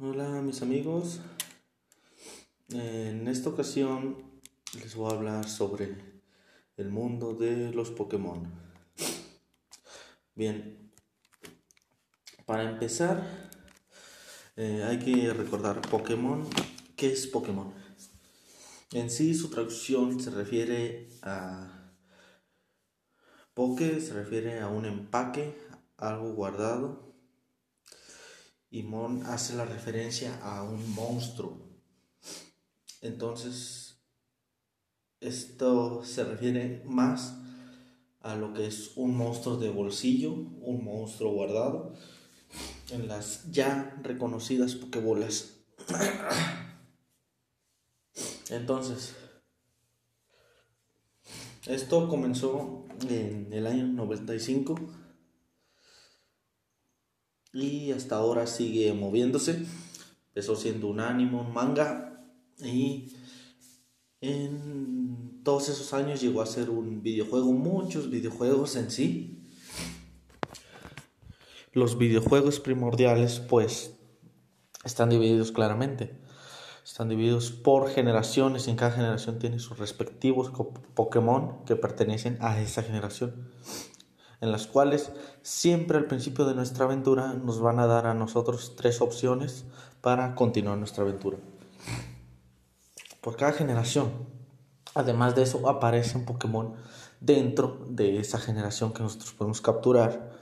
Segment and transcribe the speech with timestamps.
[0.00, 1.18] Hola mis amigos,
[2.68, 4.16] en esta ocasión
[4.80, 5.96] les voy a hablar sobre
[6.76, 8.48] el mundo de los Pokémon.
[10.36, 10.92] Bien,
[12.46, 13.50] para empezar
[14.54, 16.48] eh, hay que recordar Pokémon.
[16.94, 17.74] ¿Qué es Pokémon?
[18.92, 21.90] En sí su traducción se refiere a
[23.52, 25.58] Poké, se refiere a un empaque,
[25.96, 27.07] algo guardado
[28.70, 31.68] y Mon hace la referencia a un monstruo.
[33.00, 34.00] Entonces,
[35.20, 37.38] esto se refiere más
[38.20, 41.94] a lo que es un monstruo de bolsillo, un monstruo guardado
[42.90, 45.54] en las ya reconocidas pokebolas.
[48.50, 49.14] Entonces,
[51.66, 54.74] esto comenzó en el año 95
[57.52, 59.64] y hasta ahora sigue moviéndose.
[60.28, 62.24] Empezó siendo un anime, un manga
[62.58, 63.12] y
[64.20, 69.48] en todos esos años llegó a ser un videojuego, muchos videojuegos en sí.
[71.72, 73.94] Los videojuegos primordiales pues
[74.84, 76.18] están divididos claramente.
[76.84, 80.50] Están divididos por generaciones y en cada generación tiene sus respectivos
[80.94, 83.50] Pokémon que pertenecen a esa generación
[84.40, 88.74] en las cuales siempre al principio de nuestra aventura nos van a dar a nosotros
[88.76, 89.64] tres opciones
[90.00, 91.38] para continuar nuestra aventura.
[93.20, 94.10] Por cada generación.
[94.94, 96.74] Además de eso aparece un Pokémon
[97.20, 100.32] dentro de esa generación que nosotros podemos capturar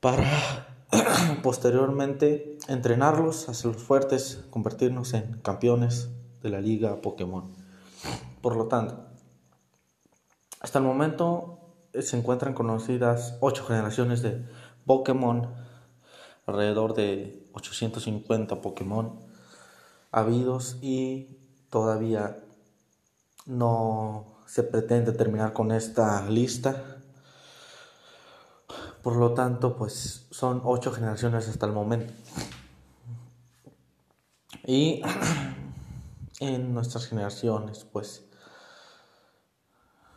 [0.00, 0.26] para
[1.42, 6.10] posteriormente entrenarlos, hacerlos fuertes, convertirnos en campeones
[6.42, 7.50] de la liga Pokémon.
[8.40, 9.06] Por lo tanto,
[10.60, 11.61] hasta el momento
[12.00, 14.44] se encuentran conocidas ocho generaciones de
[14.86, 15.48] Pokémon,
[16.46, 19.20] alrededor de 850 Pokémon
[20.12, 21.38] habidos y
[21.70, 22.38] todavía
[23.46, 26.98] no se pretende terminar con esta lista.
[29.02, 32.12] Por lo tanto, pues son ocho generaciones hasta el momento.
[34.64, 35.02] Y
[36.40, 38.24] en nuestras generaciones, pues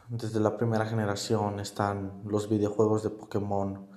[0.09, 3.87] desde la primera generación están los videojuegos de Pokémon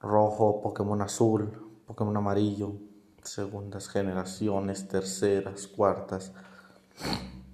[0.00, 2.72] rojo, Pokémon azul, Pokémon amarillo,
[3.22, 6.32] segundas generaciones, terceras, cuartas,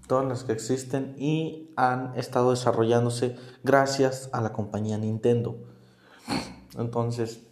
[0.07, 5.59] todas las que existen y han estado desarrollándose gracias a la compañía Nintendo.
[6.79, 7.43] Entonces,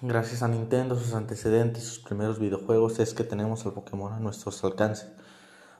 [0.00, 4.62] gracias a Nintendo, sus antecedentes, sus primeros videojuegos, es que tenemos al Pokémon a nuestros
[4.64, 5.10] alcances.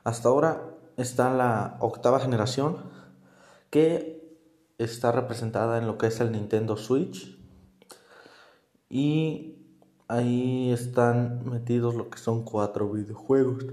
[0.04, 2.76] Hasta ahora está la octava generación
[3.70, 4.18] que
[4.78, 7.38] está representada en lo que es el Nintendo Switch
[8.90, 9.56] y
[10.08, 13.64] ahí están metidos lo que son cuatro videojuegos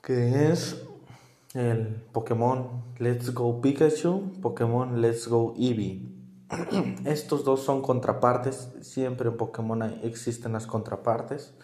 [0.00, 0.84] que es
[1.54, 6.08] el Pokémon Let's Go Pikachu, Pokémon Let's Go Eevee.
[7.04, 11.54] Estos dos son contrapartes, siempre en Pokémon existen las contrapartes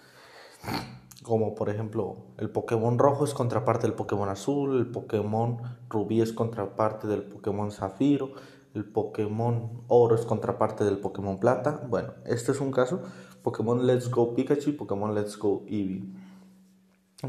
[1.22, 5.58] como por ejemplo el Pokémon rojo es contraparte del Pokémon azul, el Pokémon
[5.88, 8.32] rubí es contraparte del Pokémon zafiro,
[8.74, 11.82] el Pokémon oro es contraparte del Pokémon plata.
[11.88, 13.02] Bueno, este es un caso,
[13.42, 16.04] Pokémon Let's Go Pikachu y Pokémon Let's Go Eevee,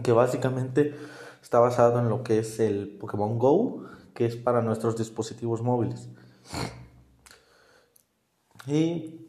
[0.03, 0.93] que básicamente
[1.41, 6.09] está basado en lo que es el Pokémon Go, que es para nuestros dispositivos móviles.
[8.67, 9.27] Y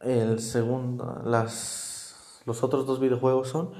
[0.00, 1.93] el segundo, las
[2.44, 3.72] los otros dos videojuegos son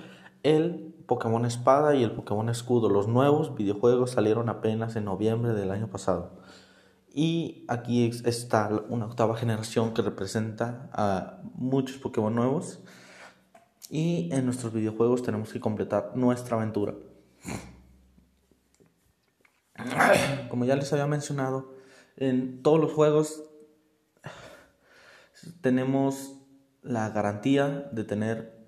[0.42, 2.88] el Pokémon Espada y el Pokémon Escudo.
[2.88, 6.38] Los nuevos videojuegos salieron apenas en noviembre del año pasado.
[7.12, 12.80] Y aquí está una octava generación que representa a muchos Pokémon nuevos.
[13.88, 16.94] Y en nuestros videojuegos tenemos que completar nuestra aventura.
[20.48, 21.74] Como ya les había mencionado,
[22.16, 23.44] en todos los juegos
[25.60, 26.34] tenemos
[26.82, 28.63] la garantía de tener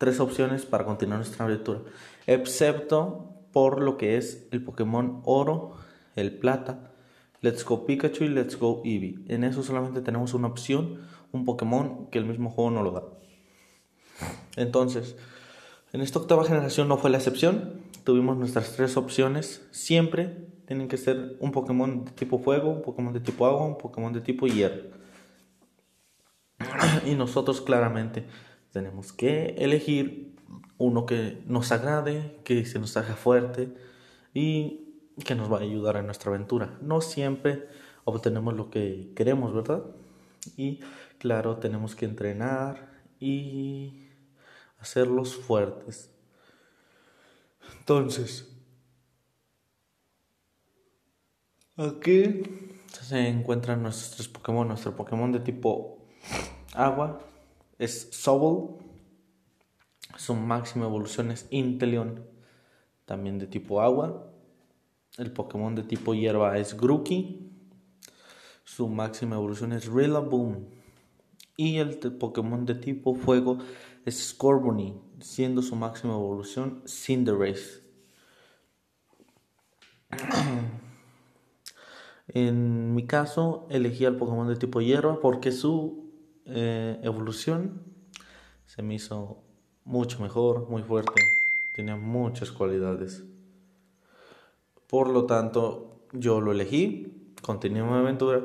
[0.00, 1.80] tres opciones para continuar nuestra aventura,
[2.26, 5.76] excepto por lo que es el Pokémon Oro,
[6.16, 6.94] el Plata,
[7.42, 9.18] Let's Go Pikachu y Let's Go Eevee.
[9.28, 11.02] En eso solamente tenemos una opción,
[11.32, 13.02] un Pokémon que el mismo juego no lo da.
[14.56, 15.16] Entonces,
[15.92, 17.82] en esta octava generación no fue la excepción.
[18.02, 19.68] Tuvimos nuestras tres opciones.
[19.70, 23.76] Siempre tienen que ser un Pokémon de tipo fuego, un Pokémon de tipo agua, un
[23.76, 24.98] Pokémon de tipo hierro.
[27.06, 28.24] Y nosotros claramente
[28.72, 30.36] tenemos que elegir
[30.78, 33.74] uno que nos agrade, que se nos haga fuerte
[34.32, 36.78] y que nos va a ayudar en nuestra aventura.
[36.80, 37.68] No siempre
[38.04, 39.84] obtenemos lo que queremos, ¿verdad?
[40.56, 40.80] Y
[41.18, 44.08] claro, tenemos que entrenar y
[44.78, 46.10] hacerlos fuertes.
[47.78, 48.48] Entonces,
[51.76, 52.42] aquí
[52.90, 54.66] se encuentran nuestros Pokémon.
[54.68, 56.06] Nuestro Pokémon de tipo
[56.72, 57.20] agua
[57.80, 58.76] es Sobble.
[60.16, 62.22] Su máxima evolución es Inteleon,
[63.06, 64.30] también de tipo agua.
[65.16, 67.50] El Pokémon de tipo hierba es Grookey.
[68.64, 70.66] Su máxima evolución es Rillaboom.
[71.56, 73.58] Y el Pokémon de tipo fuego
[74.04, 77.82] es Scorbunny, siendo su máxima evolución Cinderace.
[82.32, 86.09] En mi caso, elegí al Pokémon de tipo hierba porque su
[86.50, 87.82] eh, evolución
[88.66, 89.42] se me hizo
[89.84, 91.20] mucho mejor, muy fuerte,
[91.74, 93.24] tenía muchas cualidades.
[94.86, 98.42] Por lo tanto, yo lo elegí, continué mi aventura.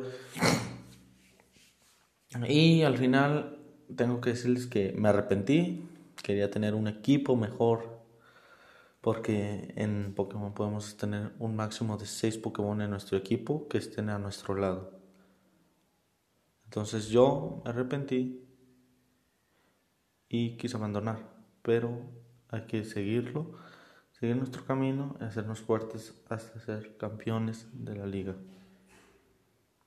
[2.47, 3.59] Y al final
[3.95, 5.87] tengo que decirles que me arrepentí,
[6.23, 7.99] quería tener un equipo mejor,
[9.01, 14.09] porque en Pokémon podemos tener un máximo de 6 Pokémon en nuestro equipo que estén
[14.09, 15.04] a nuestro lado.
[16.75, 18.45] Entonces yo me arrepentí
[20.27, 21.19] y quise abandonar,
[21.61, 22.01] pero
[22.49, 23.53] hay que seguirlo
[24.11, 28.35] seguir nuestro camino y hacernos fuertes hasta ser campeones de la liga.